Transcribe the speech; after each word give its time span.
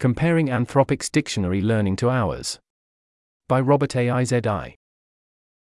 Comparing 0.00 0.46
Anthropic's 0.46 1.10
Dictionary 1.10 1.60
Learning 1.60 1.96
to 1.96 2.08
Ours. 2.08 2.60
By 3.48 3.58
Robert 3.60 3.96
A. 3.96 4.76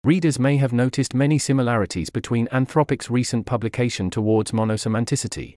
Readers 0.03 0.37
may 0.37 0.57
have 0.57 0.73
noticed 0.73 1.13
many 1.13 1.37
similarities 1.37 2.09
between 2.09 2.49
Anthropic's 2.49 3.09
recent 3.09 3.45
publication 3.45 4.09
towards 4.09 4.51
monosemanticity, 4.51 5.55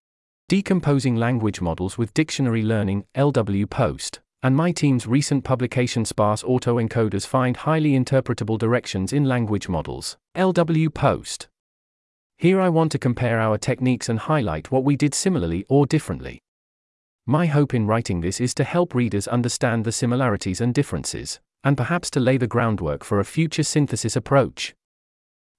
Decomposing 0.48 1.17
Language 1.17 1.61
Models 1.61 1.98
with 1.98 2.14
Dictionary 2.14 2.62
Learning, 2.62 3.04
LW 3.17 3.69
Post, 3.69 4.21
and 4.41 4.54
my 4.54 4.71
team's 4.71 5.05
recent 5.05 5.43
publication 5.43 6.05
Sparse 6.05 6.45
Autoencoders 6.45 7.27
Find 7.27 7.57
Highly 7.57 7.99
Interpretable 7.99 8.57
Directions 8.57 9.13
in 9.13 9.25
Language 9.25 9.69
Models, 9.69 10.17
LW 10.37 10.95
Post. 10.95 11.49
Here 12.39 12.61
I 12.61 12.69
want 12.69 12.93
to 12.93 13.01
compare 13.01 13.41
our 13.41 13.59
techniques 13.59 14.09
and 14.09 14.21
highlight 14.21 14.71
what 14.71 14.85
we 14.85 14.95
did 14.95 15.13
similarly 15.13 15.67
or 15.69 15.87
differently. 15.87 16.41
My 17.27 17.47
hope 17.47 17.75
in 17.75 17.87
writing 17.87 18.21
this 18.21 18.41
is 18.41 18.55
to 18.55 18.65
help 18.65 18.95
readers 18.95 19.29
understand 19.29 19.84
the 19.84 19.93
similarities 19.93 20.61
and 20.61 20.74
differences, 20.74 21.38
and 21.62 21.77
perhaps 21.77 22.11
to 22.11 22.20
lay 22.20 22.37
the 22.37 22.47
groundwork 22.47 23.05
for 23.05 23.20
a 23.20 23.24
future 23.24 23.62
synthesis 23.62 24.16
approach. 24.16 24.74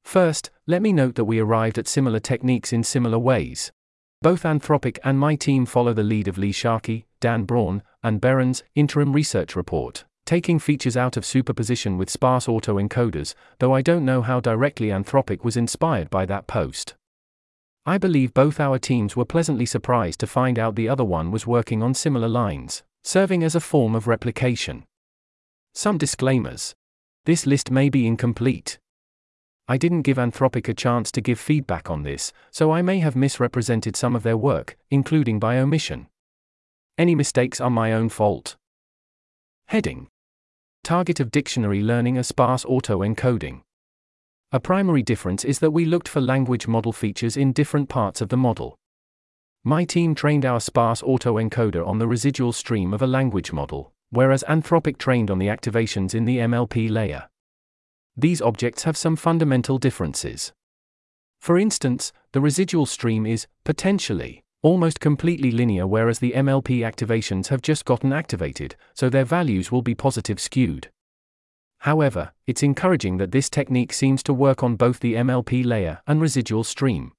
First, 0.03 0.49
let 0.67 0.81
me 0.81 0.91
note 0.91 1.15
that 1.15 1.25
we 1.25 1.39
arrived 1.39 1.77
at 1.77 1.87
similar 1.87 2.19
techniques 2.19 2.73
in 2.73 2.83
similar 2.83 3.19
ways. 3.19 3.71
Both 4.21 4.43
Anthropic 4.43 4.99
and 5.03 5.19
my 5.19 5.35
team 5.35 5.65
follow 5.65 5.93
the 5.93 6.03
lead 6.03 6.27
of 6.27 6.37
Lee 6.37 6.51
Sharkey, 6.51 7.05
Dan 7.19 7.43
Braun, 7.43 7.83
and 8.03 8.21
beren's 8.21 8.63
interim 8.75 9.13
research 9.13 9.55
report, 9.55 10.05
taking 10.25 10.59
features 10.59 10.97
out 10.97 11.17
of 11.17 11.25
superposition 11.25 11.97
with 11.97 12.09
sparse 12.09 12.47
autoencoders, 12.47 13.33
though 13.59 13.73
I 13.73 13.81
don't 13.81 14.05
know 14.05 14.21
how 14.21 14.39
directly 14.39 14.87
Anthropic 14.87 15.43
was 15.43 15.57
inspired 15.57 16.09
by 16.09 16.25
that 16.25 16.47
post. 16.47 16.95
I 17.85 17.97
believe 17.97 18.33
both 18.35 18.59
our 18.59 18.77
teams 18.77 19.15
were 19.15 19.25
pleasantly 19.25 19.65
surprised 19.65 20.19
to 20.19 20.27
find 20.27 20.59
out 20.59 20.75
the 20.75 20.87
other 20.87 21.03
one 21.03 21.31
was 21.31 21.47
working 21.47 21.81
on 21.81 21.95
similar 21.95 22.29
lines, 22.29 22.83
serving 23.03 23.43
as 23.43 23.55
a 23.55 23.59
form 23.59 23.95
of 23.95 24.07
replication. 24.07 24.85
Some 25.73 25.97
disclaimers. 25.97 26.75
This 27.25 27.47
list 27.47 27.71
may 27.71 27.89
be 27.89 28.05
incomplete. 28.05 28.77
I 29.67 29.77
didn't 29.77 30.03
give 30.03 30.17
Anthropic 30.17 30.67
a 30.67 30.75
chance 30.75 31.11
to 31.13 31.21
give 31.21 31.39
feedback 31.39 31.89
on 31.89 32.03
this, 32.03 32.31
so 32.51 32.71
I 32.71 32.83
may 32.83 32.99
have 32.99 33.15
misrepresented 33.15 33.95
some 33.95 34.15
of 34.15 34.23
their 34.23 34.37
work, 34.37 34.77
including 34.91 35.39
by 35.39 35.57
omission. 35.57 36.07
Any 36.97 37.15
mistakes 37.15 37.59
are 37.59 37.69
my 37.69 37.93
own 37.93 38.09
fault. 38.09 38.57
Heading 39.67 40.07
Target 40.83 41.19
of 41.19 41.31
dictionary 41.31 41.81
learning 41.81 42.17
a 42.17 42.23
sparse 42.23 42.65
auto 42.65 42.99
encoding. 42.99 43.61
A 44.53 44.59
primary 44.59 45.01
difference 45.01 45.45
is 45.45 45.59
that 45.59 45.71
we 45.71 45.85
looked 45.85 46.09
for 46.09 46.19
language 46.19 46.67
model 46.67 46.91
features 46.91 47.37
in 47.37 47.53
different 47.53 47.87
parts 47.87 48.19
of 48.19 48.27
the 48.27 48.35
model. 48.35 48.75
My 49.63 49.85
team 49.85 50.13
trained 50.13 50.45
our 50.45 50.59
sparse 50.59 51.01
autoencoder 51.01 51.87
on 51.87 51.99
the 51.99 52.07
residual 52.07 52.51
stream 52.51 52.93
of 52.93 53.01
a 53.01 53.07
language 53.07 53.53
model, 53.53 53.93
whereas 54.09 54.43
Anthropic 54.49 54.97
trained 54.97 55.31
on 55.31 55.39
the 55.39 55.47
activations 55.47 56.13
in 56.13 56.25
the 56.25 56.39
MLP 56.39 56.89
layer. 56.89 57.29
These 58.17 58.41
objects 58.41 58.83
have 58.83 58.97
some 58.97 59.15
fundamental 59.15 59.77
differences. 59.77 60.51
For 61.39 61.57
instance, 61.57 62.11
the 62.33 62.41
residual 62.41 62.85
stream 62.85 63.25
is, 63.25 63.47
potentially, 63.63 64.43
almost 64.63 64.99
completely 64.99 65.51
linear, 65.51 65.87
whereas 65.87 66.19
the 66.19 66.33
MLP 66.33 66.79
activations 66.79 67.47
have 67.47 67.61
just 67.61 67.85
gotten 67.85 68.11
activated, 68.11 68.75
so 68.95 69.09
their 69.09 69.23
values 69.23 69.71
will 69.71 69.81
be 69.81 69.95
positive 69.95 70.41
skewed. 70.41 70.89
However, 71.81 72.31
it's 72.45 72.61
encouraging 72.61 73.17
that 73.17 73.31
this 73.31 73.49
technique 73.49 73.91
seems 73.91 74.21
to 74.23 74.33
work 74.35 74.61
on 74.61 74.75
both 74.75 74.99
the 74.99 75.15
MLP 75.15 75.65
layer 75.65 76.01
and 76.05 76.21
residual 76.21 76.63
stream. 76.63 77.11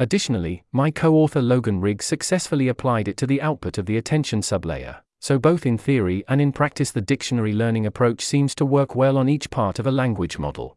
Additionally, 0.00 0.64
my 0.72 0.90
co 0.90 1.14
author 1.14 1.40
Logan 1.40 1.80
Riggs 1.80 2.04
successfully 2.04 2.66
applied 2.66 3.06
it 3.06 3.16
to 3.18 3.26
the 3.26 3.40
output 3.40 3.78
of 3.78 3.86
the 3.86 3.96
attention 3.96 4.40
sublayer, 4.40 5.02
so 5.20 5.38
both 5.38 5.64
in 5.64 5.78
theory 5.78 6.24
and 6.26 6.40
in 6.40 6.50
practice, 6.50 6.90
the 6.90 7.00
dictionary 7.00 7.52
learning 7.52 7.86
approach 7.86 8.24
seems 8.24 8.52
to 8.56 8.66
work 8.66 8.96
well 8.96 9.16
on 9.16 9.28
each 9.28 9.48
part 9.48 9.78
of 9.78 9.86
a 9.86 9.92
language 9.92 10.40
model. 10.40 10.76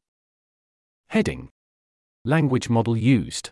Heading 1.10 1.50
Language 2.24 2.70
model 2.70 2.96
used. 2.96 3.50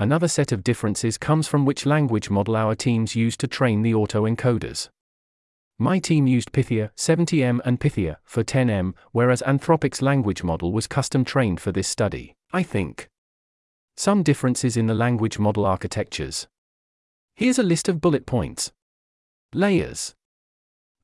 Another 0.00 0.26
set 0.26 0.50
of 0.50 0.64
differences 0.64 1.16
comes 1.16 1.46
from 1.46 1.64
which 1.64 1.86
language 1.86 2.28
model 2.28 2.56
our 2.56 2.74
teams 2.74 3.14
use 3.14 3.36
to 3.36 3.46
train 3.46 3.82
the 3.82 3.92
autoencoders. 3.92 4.88
My 5.80 6.00
team 6.00 6.26
used 6.26 6.50
Pythia 6.50 6.90
70M 6.96 7.60
and 7.64 7.78
Pythia 7.78 8.18
410M, 8.28 8.94
whereas 9.12 9.42
Anthropic's 9.42 10.02
language 10.02 10.42
model 10.42 10.72
was 10.72 10.88
custom 10.88 11.24
trained 11.24 11.60
for 11.60 11.70
this 11.70 11.86
study, 11.86 12.34
I 12.52 12.64
think. 12.64 13.08
Some 13.96 14.24
differences 14.24 14.76
in 14.76 14.88
the 14.88 14.94
language 14.94 15.38
model 15.38 15.64
architectures. 15.64 16.48
Here's 17.36 17.60
a 17.60 17.62
list 17.62 17.88
of 17.88 18.00
bullet 18.00 18.26
points. 18.26 18.72
Layers. 19.54 20.16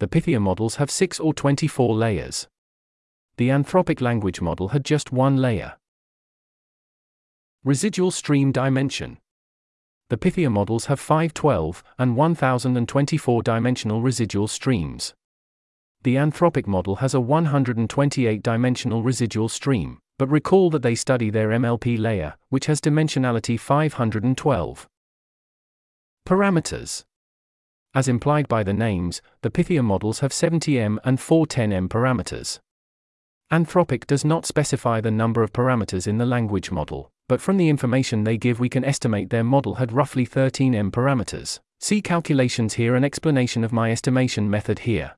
The 0.00 0.08
Pythia 0.08 0.40
models 0.40 0.76
have 0.76 0.90
6 0.90 1.20
or 1.20 1.32
24 1.32 1.94
layers. 1.94 2.48
The 3.36 3.50
Anthropic 3.50 4.00
language 4.00 4.40
model 4.40 4.68
had 4.68 4.84
just 4.84 5.12
one 5.12 5.36
layer. 5.36 5.76
Residual 7.62 8.10
stream 8.10 8.50
dimension. 8.50 9.18
The 10.10 10.18
Pythia 10.18 10.50
models 10.50 10.86
have 10.86 11.00
512 11.00 11.82
and 11.98 12.14
1024 12.14 13.42
dimensional 13.42 14.02
residual 14.02 14.46
streams. 14.48 15.14
The 16.02 16.16
Anthropic 16.16 16.66
model 16.66 16.96
has 16.96 17.14
a 17.14 17.20
128 17.20 18.42
dimensional 18.42 19.02
residual 19.02 19.48
stream, 19.48 19.98
but 20.18 20.28
recall 20.28 20.68
that 20.70 20.82
they 20.82 20.94
study 20.94 21.30
their 21.30 21.48
MLP 21.48 21.98
layer, 21.98 22.34
which 22.50 22.66
has 22.66 22.82
dimensionality 22.82 23.58
512. 23.58 24.86
Parameters 26.28 27.04
As 27.94 28.06
implied 28.06 28.46
by 28.46 28.62
the 28.62 28.74
names, 28.74 29.22
the 29.40 29.50
Pythia 29.50 29.82
models 29.82 30.20
have 30.20 30.32
70M 30.32 30.98
and 31.02 31.16
410M 31.18 31.88
parameters. 31.88 32.58
Anthropic 33.50 34.06
does 34.06 34.24
not 34.24 34.44
specify 34.44 35.00
the 35.00 35.10
number 35.10 35.42
of 35.42 35.54
parameters 35.54 36.06
in 36.06 36.18
the 36.18 36.26
language 36.26 36.70
model 36.70 37.10
but 37.28 37.40
from 37.40 37.56
the 37.56 37.68
information 37.68 38.24
they 38.24 38.36
give, 38.36 38.60
we 38.60 38.68
can 38.68 38.84
estimate 38.84 39.30
their 39.30 39.44
model 39.44 39.76
had 39.76 39.92
roughly 39.92 40.26
13m 40.26 40.90
parameters. 40.90 41.60
See 41.80 42.00
calculations 42.02 42.74
here 42.74 42.94
and 42.94 43.04
explanation 43.04 43.64
of 43.64 43.72
my 43.72 43.90
estimation 43.90 44.48
method 44.48 44.80
here. 44.80 45.16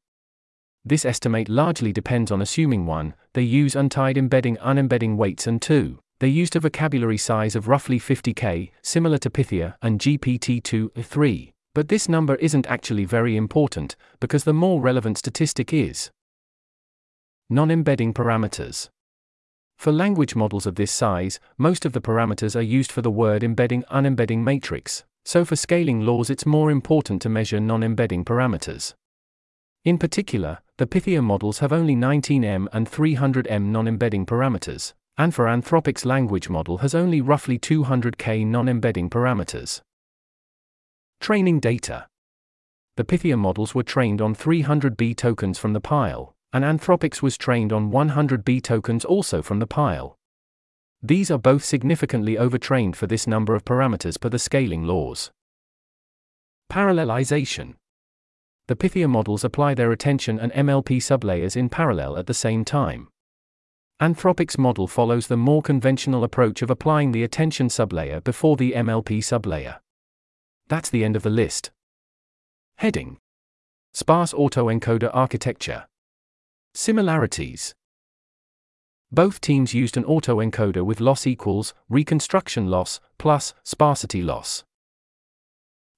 This 0.85 1.05
estimate 1.05 1.49
largely 1.49 1.93
depends 1.93 2.31
on 2.31 2.41
assuming 2.41 2.87
1, 2.87 3.15
they 3.33 3.43
use 3.43 3.75
untied 3.75 4.17
embedding 4.17 4.57
unembedding 4.59 5.17
weights, 5.17 5.47
and 5.47 5.61
2, 5.61 5.99
they 6.21 6.29
used 6.29 6.57
a 6.57 6.61
vocabulary 6.61 7.19
size 7.19 7.57
of 7.57 7.69
roughly 7.69 7.99
50k, 7.99 8.71
similar 8.83 9.19
to 9.19 9.29
Pythia 9.29 9.77
and 9.83 10.01
GPT-2 10.01 11.05
3. 11.05 11.53
But 11.75 11.89
this 11.89 12.09
number 12.09 12.37
isn't 12.37 12.67
actually 12.69 13.05
very 13.05 13.37
important, 13.37 13.97
because 14.21 14.45
the 14.45 14.55
more 14.55 14.81
relevant 14.81 15.19
statistic 15.19 15.73
is 15.75 16.11
non 17.51 17.71
embedding 17.71 18.15
parameters. 18.15 18.89
For 19.77 19.93
language 19.93 20.35
models 20.35 20.67
of 20.67 20.75
this 20.75 20.91
size, 20.91 21.39
most 21.59 21.85
of 21.85 21.93
the 21.93 22.01
parameters 22.01 22.57
are 22.57 22.63
used 22.63 22.91
for 22.91 23.03
the 23.03 23.11
word 23.11 23.45
embedding 23.45 23.85
unembedding 23.85 24.43
matrix, 24.43 25.05
so 25.25 25.45
for 25.45 25.57
scaling 25.57 26.01
laws 26.01 26.31
it's 26.31 26.47
more 26.47 26.71
important 26.71 27.21
to 27.23 27.29
measure 27.29 27.61
non-embedding 27.61 28.25
parameters. 28.25 28.95
In 29.85 29.99
particular, 29.99 30.59
the 30.79 30.87
Pythia 30.87 31.23
models 31.23 31.61
have 31.61 31.73
only 31.73 31.95
19M 31.95 32.67
and 32.73 32.91
300M 32.91 33.67
non-embedding 33.67 34.27
parameters, 34.27 34.95
and 35.19 35.35
for 35.35 35.47
Anthropic's 35.47 36.05
language 36.05 36.49
model 36.49 36.79
has 36.79 36.95
only 36.95 37.21
roughly 37.21 37.59
200k 37.59 38.47
non-embedding 38.47 39.09
parameters. 39.09 39.81
Training 41.21 41.61
data. 41.61 42.07
The 42.97 43.05
Pythia 43.05 43.37
models 43.37 43.75
were 43.75 43.83
trained 43.83 44.21
on 44.21 44.35
300B 44.35 45.17
tokens 45.17 45.59
from 45.59 45.73
the 45.73 45.81
pile, 45.81 46.36
and 46.53 46.65
Anthropics 46.65 47.23
was 47.23 47.37
trained 47.37 47.73
on 47.73 47.91
100B 47.91 48.63
tokens 48.63 49.05
also 49.05 49.43
from 49.43 49.59
the 49.59 49.67
pile. 49.67 50.17
These 51.03 51.31
are 51.31 51.39
both 51.39 51.65
significantly 51.65 52.39
overtrained 52.39 52.97
for 52.97 53.07
this 53.07 53.27
number 53.27 53.55
of 53.55 53.65
parameters 53.65 54.21
per 54.21 54.29
the 54.29 54.39
scaling 54.39 54.85
laws. 54.85 55.31
Parallelization. 56.71 57.75
The 58.69 58.77
Pythia 58.77 59.09
models 59.09 59.45
apply 59.45 59.75
their 59.75 59.93
attention 59.93 60.41
and 60.41 60.53
MLP 60.53 60.97
sublayers 60.97 61.57
in 61.57 61.69
parallel 61.69 62.17
at 62.17 62.27
the 62.27 62.35
same 62.35 62.65
time. 62.65 63.09
Anthropic's 64.01 64.59
model 64.59 64.87
follows 64.87 65.29
the 65.29 65.37
more 65.37 65.63
conventional 65.63 66.25
approach 66.25 66.61
of 66.61 66.71
applying 66.71 67.13
the 67.13 67.23
attention 67.23 67.69
sublayer 67.69 68.23
before 68.23 68.57
the 68.57 68.73
MLP 68.73 69.19
sublayer. 69.19 69.79
That's 70.69 70.91
the 70.91 71.05
end 71.05 71.17
of 71.17 71.23
the 71.23 71.31
list. 71.31 71.71
Heading 72.79 73.19
Sparse 73.95 74.35
autoencoder 74.35 75.11
architecture. 75.15 75.87
Similarities 76.79 77.75
Both 79.11 79.41
teams 79.41 79.73
used 79.73 79.97
an 79.97 80.05
autoencoder 80.05 80.85
with 80.85 81.01
loss 81.01 81.27
equals 81.27 81.73
reconstruction 81.89 82.67
loss 82.67 83.01
plus 83.17 83.55
sparsity 83.63 84.21
loss. 84.21 84.63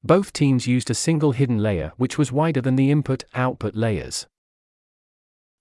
Both 0.05 0.33
teams 0.33 0.69
used 0.69 0.89
a 0.89 0.95
single 0.95 1.33
hidden 1.33 1.59
layer 1.59 1.91
which 1.97 2.17
was 2.17 2.31
wider 2.31 2.61
than 2.61 2.77
the 2.77 2.93
input 2.93 3.25
output 3.35 3.75
layers. 3.75 4.29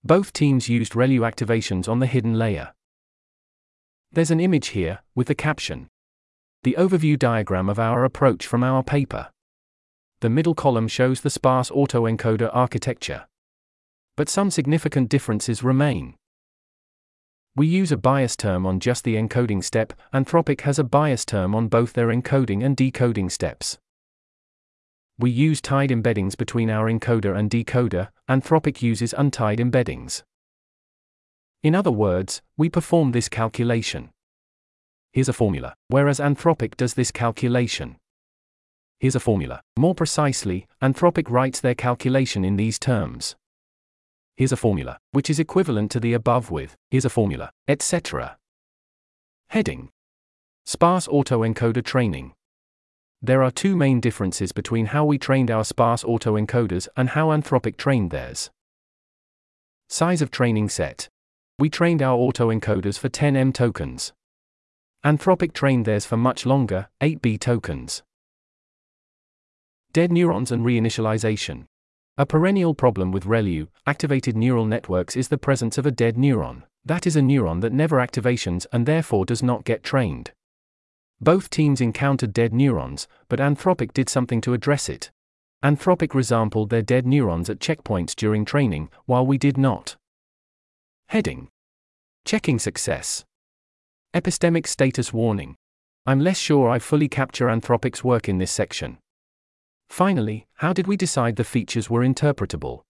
Both 0.04 0.34
teams 0.34 0.70
used 0.70 0.94
ReLU 0.94 1.22
activations 1.22 1.90
on 1.90 1.98
the 1.98 2.06
hidden 2.06 2.38
layer. 2.38 2.76
There's 4.12 4.30
an 4.30 4.40
image 4.40 4.68
here, 4.68 5.00
with 5.16 5.26
the 5.26 5.34
caption 5.34 5.88
The 6.62 6.76
overview 6.78 7.18
diagram 7.18 7.70
of 7.70 7.80
our 7.80 8.06
approach 8.06 8.46
from 8.46 8.64
our 8.64 8.84
paper. 8.84 9.32
the 10.20 10.30
middle 10.30 10.54
column 10.54 10.88
shows 10.88 11.22
the 11.22 11.32
sparse 11.32 11.72
autoencoder 11.72 12.52
architecture. 12.54 13.26
But 14.18 14.30
some 14.30 14.50
significant 14.50 15.10
differences 15.10 15.64
remain. 15.64 16.16
We 17.56 17.68
use 17.68 17.92
a 17.92 17.98
bias 17.98 18.36
term 18.36 18.66
on 18.66 18.80
just 18.80 19.04
the 19.04 19.16
encoding 19.16 19.64
step, 19.64 19.94
Anthropic 20.14 20.62
has 20.62 20.80
a 20.80 20.84
bias 20.84 21.24
term 21.24 21.54
on 21.54 21.68
both 21.68 21.94
their 21.94 22.08
encoding 22.08 22.66
and 22.66 22.76
decoding 22.76 23.30
steps. 23.30 23.78
We 25.20 25.30
use 25.30 25.62
tied 25.62 25.92
embeddings 25.92 26.36
between 26.36 26.70
our 26.70 26.92
encoder 26.92 27.38
and 27.38 27.50
decoder, 27.50 28.10
Anthropic 28.28 28.82
uses 28.82 29.14
untied 29.18 29.60
embeddings. 29.60 30.24
In 31.64 31.76
other 31.76 31.92
words, 31.92 32.42
we 32.58 32.70
perform 32.70 33.12
this 33.12 33.30
calculation. 33.30 34.10
Here's 35.14 35.30
a 35.30 35.34
formula, 35.34 35.76
whereas 35.90 36.20
Anthropic 36.20 36.76
does 36.76 36.96
this 36.96 37.12
calculation. 37.12 37.98
Here's 39.00 39.16
a 39.16 39.20
formula. 39.20 39.62
More 39.78 39.96
precisely, 39.96 40.68
Anthropic 40.82 41.30
writes 41.30 41.60
their 41.60 41.76
calculation 41.76 42.44
in 42.44 42.56
these 42.56 42.80
terms 42.80 43.36
here's 44.38 44.54
a 44.54 44.58
formula, 44.58 45.00
which 45.12 45.30
is 45.30 45.40
equivalent 45.40 45.92
to 45.92 46.00
the 46.00 46.14
above 46.14 46.50
with, 46.50 46.78
here's 46.90 47.06
a 47.06 47.10
formula, 47.10 47.52
etc. 47.68 48.38
Heading 49.50 49.90
Sparse 50.66 51.08
autoencoder 51.08 51.84
training. 51.84 52.34
There 53.22 53.42
are 53.42 53.52
two 53.52 53.76
main 53.76 54.00
differences 54.00 54.52
between 54.52 54.88
how 54.88 55.04
we 55.04 55.18
trained 55.18 55.50
our 55.50 55.64
sparse 55.64 56.04
autoencoders 56.04 56.88
and 56.96 57.10
how 57.10 57.30
Anthropic 57.30 57.78
trained 57.78 58.12
theirs. 58.12 58.52
Size 59.90 60.22
of 60.22 60.30
training 60.30 60.70
set. 60.70 61.10
We 61.58 61.70
trained 61.70 62.04
our 62.04 62.18
autoencoders 62.18 63.00
for 63.00 63.10
10M 63.10 63.54
tokens. 63.54 64.14
Anthropic 65.04 65.54
trained 65.54 65.86
theirs 65.86 66.06
for 66.06 66.18
much 66.18 66.46
longer, 66.46 66.90
8B 67.02 67.40
tokens. 67.40 68.04
Dead 69.94 70.12
neurons 70.12 70.52
and 70.52 70.64
reinitialization. 70.64 71.66
A 72.20 72.26
perennial 72.26 72.74
problem 72.74 73.12
with 73.12 73.26
ReLU, 73.26 73.68
activated 73.86 74.36
neural 74.36 74.66
networks 74.66 75.16
is 75.16 75.28
the 75.28 75.38
presence 75.38 75.78
of 75.78 75.86
a 75.86 75.92
dead 75.92 76.16
neuron. 76.16 76.64
That 76.84 77.06
is 77.06 77.16
a 77.16 77.22
neuron 77.22 77.62
that 77.62 77.72
never 77.72 77.98
activations 77.98 78.66
and 78.74 78.88
therefore 78.88 79.24
does 79.24 79.44
not 79.44 79.66
get 79.66 79.84
trained. 79.84 80.32
Both 81.22 81.52
teams 81.52 81.80
encountered 81.80 82.34
dead 82.34 82.54
neurons, 82.54 83.08
but 83.30 83.40
Anthropic 83.40 83.94
did 83.94 84.10
something 84.10 84.42
to 84.42 84.54
address 84.54 84.90
it. 84.90 85.12
Anthropic 85.64 86.10
resampled 86.10 86.70
their 86.70 86.82
dead 86.82 87.06
neurons 87.06 87.52
at 87.52 87.60
checkpoints 87.60 88.16
during 88.16 88.46
training, 88.46 88.90
while 89.06 89.26
we 89.26 89.38
did 89.38 89.58
not. 89.58 89.96
Heading 91.10 91.50
Checking 92.26 92.58
success. 92.58 93.26
Epistemic 94.16 94.66
status 94.66 95.14
warning. 95.14 95.56
I'm 96.08 96.20
less 96.20 96.40
sure 96.40 96.68
I 96.68 96.80
fully 96.80 97.10
capture 97.10 97.46
Anthropic's 97.46 98.04
work 98.04 98.28
in 98.28 98.40
this 98.40 98.52
section. 98.52 98.98
Finally, 99.90 100.48
how 100.56 100.74
did 100.74 100.88
we 100.88 100.98
decide 100.98 101.36
the 101.36 101.44
features 101.44 101.90
were 101.90 102.02
interpretable? 102.02 102.82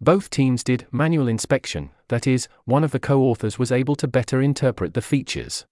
Both 0.00 0.30
teams 0.30 0.62
did 0.62 0.86
manual 0.92 1.28
inspection, 1.28 1.90
that 2.08 2.26
is, 2.26 2.48
one 2.64 2.84
of 2.84 2.92
the 2.92 3.00
co 3.00 3.22
authors 3.22 3.58
was 3.58 3.72
able 3.72 3.96
to 3.96 4.06
better 4.06 4.40
interpret 4.40 4.94
the 4.94 5.02
features. 5.02 5.66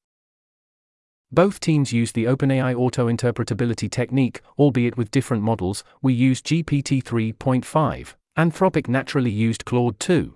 Both 1.32 1.60
teams 1.60 1.92
used 1.92 2.14
the 2.14 2.24
OpenAI 2.24 2.74
auto 2.76 3.10
interpretability 3.10 3.90
technique, 3.90 4.40
albeit 4.58 4.96
with 4.96 5.10
different 5.10 5.42
models. 5.42 5.82
We 6.00 6.14
used 6.14 6.46
GPT 6.46 7.02
3.5. 7.02 8.14
Anthropic 8.38 8.88
naturally 8.88 9.30
used 9.30 9.64
Claude 9.64 9.98
2. 9.98 10.34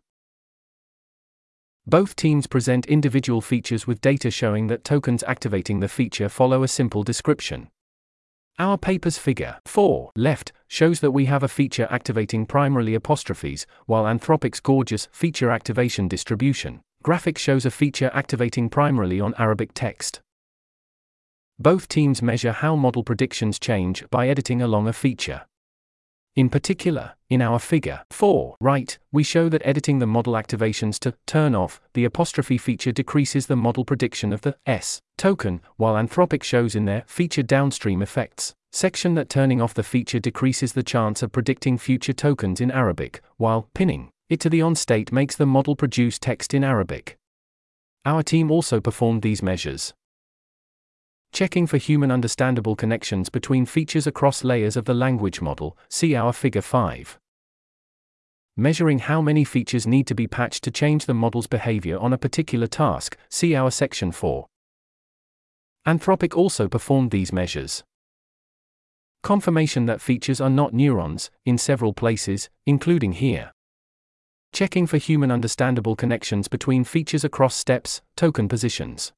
Both 1.86 2.16
teams 2.16 2.46
present 2.46 2.86
individual 2.86 3.40
features 3.40 3.86
with 3.86 4.00
data 4.00 4.30
showing 4.30 4.66
that 4.66 4.84
tokens 4.84 5.22
activating 5.24 5.80
the 5.80 5.88
feature 5.88 6.28
follow 6.28 6.62
a 6.62 6.68
simple 6.68 7.02
description. 7.02 7.68
Our 8.60 8.76
paper's 8.76 9.16
figure 9.16 9.56
4 9.64 10.10
left 10.16 10.52
shows 10.68 11.00
that 11.00 11.12
we 11.12 11.24
have 11.24 11.42
a 11.42 11.48
feature 11.48 11.88
activating 11.90 12.44
primarily 12.44 12.94
apostrophes, 12.94 13.64
while 13.86 14.04
Anthropic's 14.04 14.60
gorgeous 14.60 15.08
feature 15.12 15.50
activation 15.50 16.08
distribution 16.08 16.82
graphic 17.02 17.38
shows 17.38 17.64
a 17.64 17.70
feature 17.70 18.10
activating 18.12 18.68
primarily 18.68 19.18
on 19.18 19.32
Arabic 19.38 19.70
text. 19.72 20.20
Both 21.58 21.88
teams 21.88 22.20
measure 22.20 22.52
how 22.52 22.76
model 22.76 23.02
predictions 23.02 23.58
change 23.58 24.04
by 24.10 24.28
editing 24.28 24.60
along 24.60 24.88
a 24.88 24.92
feature. 24.92 25.46
In 26.40 26.48
particular, 26.48 27.16
in 27.28 27.42
our 27.42 27.58
figure 27.58 28.00
4 28.08 28.56
right, 28.62 28.98
we 29.12 29.22
show 29.22 29.50
that 29.50 29.60
editing 29.62 29.98
the 29.98 30.06
model 30.06 30.32
activations 30.32 30.98
to 31.00 31.12
turn 31.26 31.54
off 31.54 31.82
the 31.92 32.06
apostrophe 32.06 32.56
feature 32.56 32.92
decreases 32.92 33.46
the 33.46 33.56
model 33.56 33.84
prediction 33.84 34.32
of 34.32 34.40
the 34.40 34.56
S 34.64 35.02
token, 35.18 35.60
while 35.76 36.02
Anthropic 36.02 36.42
shows 36.42 36.74
in 36.74 36.86
their 36.86 37.04
feature 37.06 37.42
downstream 37.42 38.00
effects 38.00 38.54
section 38.72 39.12
that 39.16 39.28
turning 39.28 39.60
off 39.60 39.74
the 39.74 39.82
feature 39.82 40.18
decreases 40.18 40.72
the 40.72 40.82
chance 40.82 41.22
of 41.22 41.30
predicting 41.30 41.76
future 41.76 42.14
tokens 42.14 42.58
in 42.58 42.70
Arabic, 42.70 43.20
while 43.36 43.68
pinning 43.74 44.08
it 44.30 44.40
to 44.40 44.48
the 44.48 44.62
on 44.62 44.74
state 44.74 45.12
makes 45.12 45.36
the 45.36 45.44
model 45.44 45.76
produce 45.76 46.18
text 46.18 46.54
in 46.54 46.64
Arabic. 46.64 47.18
Our 48.06 48.22
team 48.22 48.50
also 48.50 48.80
performed 48.80 49.20
these 49.20 49.42
measures 49.42 49.92
checking 51.32 51.66
for 51.66 51.76
human 51.76 52.10
understandable 52.10 52.76
connections 52.76 53.28
between 53.28 53.66
features 53.66 54.06
across 54.06 54.44
layers 54.44 54.76
of 54.76 54.84
the 54.84 54.94
language 54.94 55.40
model, 55.40 55.76
see 55.88 56.14
our 56.14 56.32
figure 56.32 56.62
5. 56.62 57.18
Measuring 58.56 58.98
how 58.98 59.22
many 59.22 59.44
features 59.44 59.86
need 59.86 60.06
to 60.06 60.14
be 60.14 60.26
patched 60.26 60.64
to 60.64 60.70
change 60.70 61.06
the 61.06 61.14
model's 61.14 61.46
behavior 61.46 61.98
on 61.98 62.12
a 62.12 62.18
particular 62.18 62.66
task, 62.66 63.16
see 63.28 63.54
our 63.54 63.70
section 63.70 64.12
4. 64.12 64.46
Anthropic 65.86 66.36
also 66.36 66.68
performed 66.68 67.10
these 67.10 67.32
measures. 67.32 67.84
Confirmation 69.22 69.86
that 69.86 70.00
features 70.00 70.40
are 70.40 70.50
not 70.50 70.74
neurons, 70.74 71.30
in 71.44 71.58
several 71.58 71.92
places, 71.92 72.50
including 72.66 73.12
here. 73.12 73.52
Checking 74.52 74.86
for 74.86 74.98
human 74.98 75.30
understandable 75.30 75.94
connections 75.94 76.48
between 76.48 76.84
features 76.84 77.24
across 77.24 77.54
steps, 77.54 78.02
token 78.16 78.48
positions. 78.48 79.12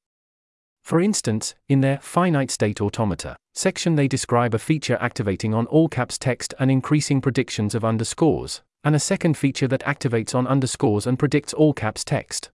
For 0.83 0.99
instance, 0.99 1.55
in 1.69 1.79
their 1.79 1.97
finite 1.99 2.51
state 2.51 2.81
automata 2.81 3.37
section, 3.55 3.95
they 3.95 4.07
describe 4.07 4.53
a 4.53 4.59
feature 4.59 4.97
activating 4.99 5.53
on 5.53 5.65
all 5.67 5.87
caps 5.87 6.17
text 6.17 6.53
and 6.59 6.69
increasing 6.69 7.21
predictions 7.21 7.73
of 7.73 7.85
underscores, 7.85 8.61
and 8.83 8.93
a 8.93 8.99
second 8.99 9.37
feature 9.37 9.67
that 9.69 9.81
activates 9.81 10.35
on 10.35 10.45
underscores 10.45 11.07
and 11.07 11.17
predicts 11.17 11.53
all 11.53 11.73
caps 11.73 12.03
text. 12.03 12.51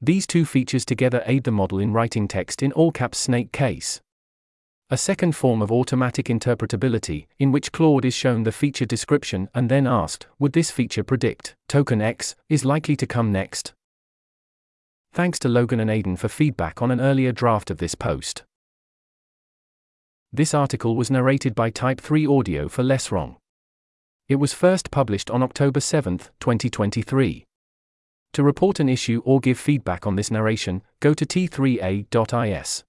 These 0.00 0.26
two 0.26 0.44
features 0.44 0.84
together 0.84 1.22
aid 1.24 1.44
the 1.44 1.52
model 1.52 1.78
in 1.78 1.92
writing 1.92 2.26
text 2.26 2.62
in 2.62 2.72
all 2.72 2.90
caps 2.90 3.18
snake 3.18 3.52
case. 3.52 4.00
A 4.90 4.96
second 4.96 5.36
form 5.36 5.62
of 5.62 5.72
automatic 5.72 6.26
interpretability, 6.26 7.26
in 7.38 7.52
which 7.52 7.72
Claude 7.72 8.04
is 8.04 8.14
shown 8.14 8.42
the 8.42 8.52
feature 8.52 8.86
description 8.86 9.48
and 9.54 9.68
then 9.68 9.86
asked, 9.86 10.26
would 10.38 10.52
this 10.52 10.70
feature 10.70 11.04
predict, 11.04 11.54
token 11.68 12.02
X, 12.02 12.34
is 12.48 12.64
likely 12.64 12.96
to 12.96 13.06
come 13.06 13.30
next? 13.32 13.72
Thanks 15.16 15.38
to 15.38 15.48
Logan 15.48 15.80
and 15.80 15.88
Aidan 15.88 16.16
for 16.16 16.28
feedback 16.28 16.82
on 16.82 16.90
an 16.90 17.00
earlier 17.00 17.32
draft 17.32 17.70
of 17.70 17.78
this 17.78 17.94
post. 17.94 18.44
This 20.30 20.52
article 20.52 20.94
was 20.94 21.10
narrated 21.10 21.54
by 21.54 21.70
Type 21.70 22.02
3 22.02 22.26
Audio 22.26 22.68
for 22.68 22.82
Less 22.82 23.10
Wrong. 23.10 23.38
It 24.28 24.34
was 24.34 24.52
first 24.52 24.90
published 24.90 25.30
on 25.30 25.42
October 25.42 25.80
7, 25.80 26.18
2023. 26.18 27.46
To 28.34 28.42
report 28.42 28.78
an 28.78 28.90
issue 28.90 29.22
or 29.24 29.40
give 29.40 29.58
feedback 29.58 30.06
on 30.06 30.16
this 30.16 30.30
narration, 30.30 30.82
go 31.00 31.14
to 31.14 31.24
t3a.is. 31.24 32.84